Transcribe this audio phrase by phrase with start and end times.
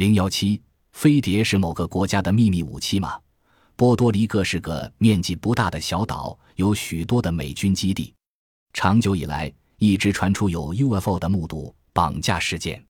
[0.00, 0.58] 零幺七，
[0.92, 3.20] 飞碟是某个国家的秘密武器吗？
[3.76, 8.14] 波多黎各是个面积不大的小岛，有许多的美军基地。
[8.72, 12.82] 长久以来，一直传出有 UFO 的目睹绑架事件，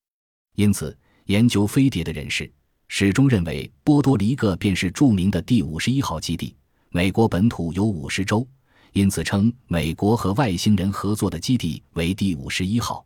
[0.54, 2.49] 因此研究飞碟的人士
[2.87, 6.54] 始终认为波多黎各便是著名的第五十一号基地。
[6.90, 8.47] 美国本土有五十州，
[8.92, 13.04] 因此称美国和外星人合作的基地为第五十一号。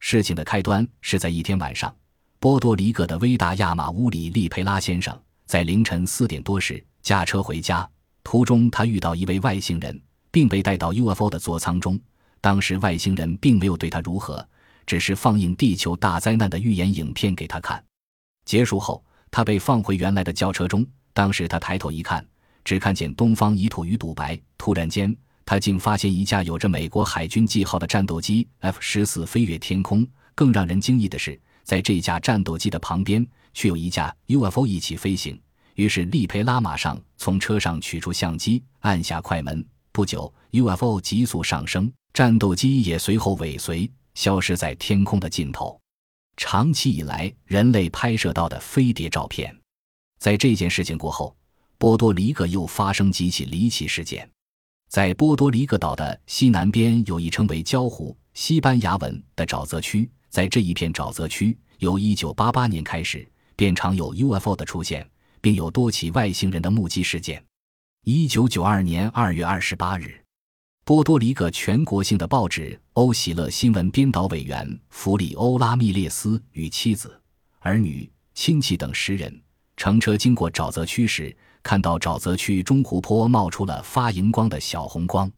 [0.00, 1.96] 事情的开端是在一天晚上。
[2.46, 7.90] 波多黎各的威达亚马乌里利佩拉先生在凌晨四点多时驾车回家，
[8.22, 10.00] 途中他遇到一位外星人，
[10.30, 11.98] 并被带到 UFO 的座舱中。
[12.40, 14.48] 当时外星人并没有对他如何，
[14.86, 17.82] 只是放映地球大灾难的预言影片给他看。
[18.44, 20.86] 结束后，他被放回原来的轿车中。
[21.12, 22.24] 当时他抬头一看，
[22.64, 24.40] 只看见东方一土与堵白。
[24.56, 25.12] 突然间，
[25.44, 30.06] 他竟发现一架有着美国海军记号的战斗机 F 十四飞越天空。
[30.36, 31.40] 更让人惊异的是。
[31.66, 35.38] 在这架战斗机的旁边，却有一架 UFO 一起飞行。
[35.74, 39.66] 于是利佩拉马上从车上取出相机，按下快门。
[39.90, 45.78] 不久，UFO 急速上升，战斗机也随后尾随，消失在天空的尽头。
[46.36, 49.54] 长期以来，人类拍摄到的飞碟照片。
[50.20, 51.36] 在这件事情过后，
[51.78, 54.30] 波多黎各又发生几起离奇事件。
[54.88, 60.08] 在波多黎各岛的西南边，有一称为礁湖（西班牙文）的沼泽区。
[60.28, 65.08] 在这一片沼泽区，由1988年开始便常有 UFO 的出现，
[65.40, 67.42] 并有多起外星人的目击事件。
[68.04, 70.22] 1992年2月28日，
[70.84, 77.20] 波多黎各全国性的报纸《欧喜乐新闻》编导委员弗里欧拉密列斯与妻子、
[77.60, 79.42] 儿女、亲戚等十人
[79.76, 85.30] 乘车经过沼泽区时，看到沼泽区中湖泊冒出了发荧光的小红光。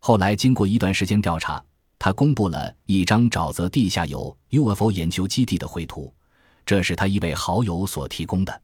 [0.00, 1.64] 后来经过一段时间调查。
[2.04, 6.12] 他公布了一张沼泽地下有 UFO 研究基地的绘图，
[6.66, 8.62] 这是他一位好友所提供的。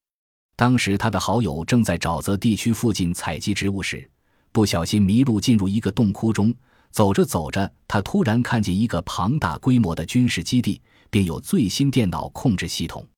[0.56, 4.06] 当时他的好友正在沼泽地区附近采集植物时，
[4.52, 6.54] 不小心迷路进入一个洞窟中。
[6.90, 10.78] 走着走着，他突然看见一个庞大规模的军事基地，
[11.08, 13.08] 并有最新电脑控制系统。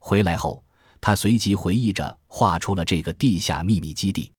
[0.00, 0.64] 回来后，
[1.00, 4.32] 他随即回忆着画出了这个地下秘密基地。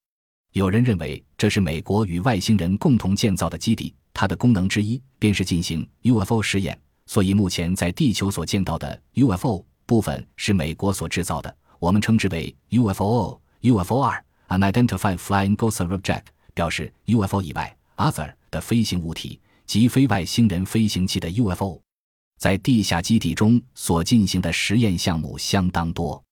[0.52, 3.96] 有人认为这是美国与外星人共同建造的基地。
[4.14, 13.40] 它的功能之一便是进行 UFO 实验，所以目前在地球所见到的 UFO 部分是美国所制造的，我们称之为 UFO。
[13.62, 16.24] UFO-R（Unidentified Flying Ghost Object）
[16.56, 21.80] 表示 UFO 以外 other 的飞行物体及非外星人飞行器的 UFO。
[22.40, 26.24] 在地下基地中所进行的实验项目相当多，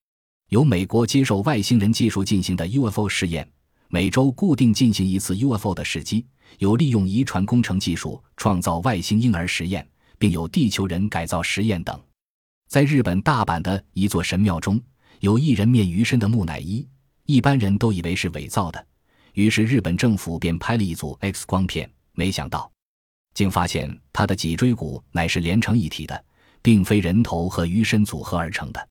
[0.50, 3.48] 由美国接受外星人技术进行的 UFO 试验，
[3.92, 6.26] 每周固定进行一次 UFO 的试机。
[6.58, 12.00] 有利用遗传工程技术创造外星婴儿实验，并有地球人改造实验等。
[12.68, 14.82] 在日本大阪的一座神庙中，
[15.20, 16.88] 有一人面鱼身的木乃伊，
[17.26, 18.84] 一般人都以为是伪造的，
[19.34, 22.72] 于是日本政府便拍了一组 X 光片，没想到，
[23.34, 26.26] 竟发现他的脊椎骨乃是连成一体的，
[26.62, 28.90] 并非人头和鱼身组合而成的。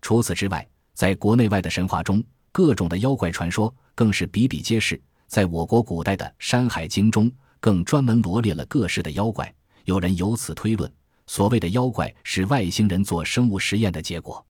[0.00, 2.22] 除此之外，在国内外的神话中，
[2.54, 5.02] 各种的妖怪传说更是比比皆是。
[5.26, 7.28] 在我国古代的《山海经》中，
[7.58, 9.52] 更专门罗列了各式的妖怪。
[9.86, 10.88] 有人由此推论，
[11.26, 14.46] 所谓的妖怪是外星人做生物实验的结果。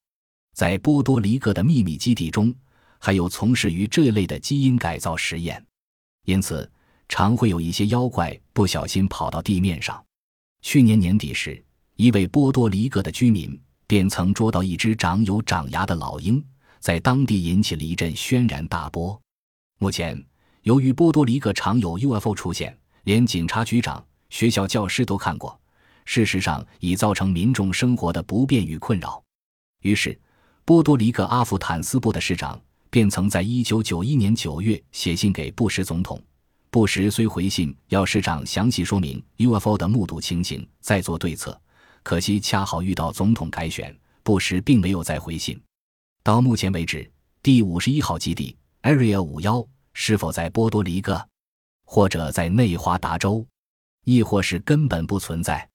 [0.52, 2.54] 在波多黎各的秘密基地中，
[2.98, 5.64] 还有从事于这类的基因改造实验，
[6.26, 6.70] 因此
[7.08, 10.04] 常会有一些妖怪不小心跑到地面上。
[10.60, 11.64] 去年年底时，
[11.96, 16.44] 一位波多黎各的居民便曾捉到一只长有长牙的老鹰，
[16.84, 19.18] 在当地引起了一阵轩然大波。
[19.78, 20.22] 目前。
[20.64, 22.74] 由于波多黎各常有 UFO 出现，
[23.04, 25.58] 连警察局长、学校教师都看过，
[26.06, 29.22] 事实上已造成民众生活的不便与困扰。
[29.82, 30.18] 于是，
[30.64, 32.58] 波多黎各阿富坦斯部的市长
[32.88, 36.18] 便曾在1991年9月写信给布什总统。
[36.70, 41.58] 布什虽回信要市长详细说明 UFO 的目睹情形，再做对策，
[42.02, 45.60] 可惜恰好遇到总统改选，布什并没有再回信。
[46.24, 47.12] 到目前为止，
[47.42, 49.64] 第五十一号基地 Area 五幺。
[49.96, 51.28] 是否在波多黎各，
[51.84, 53.46] 或者在内华达州，
[54.04, 55.68] 亦或是根本不存在？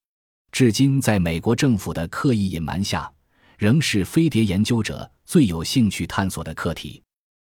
[0.51, 3.09] 至今，在美国政府的刻意隐瞒下，
[3.57, 7.01] 仍是飞碟研究者最有兴趣探索的课题。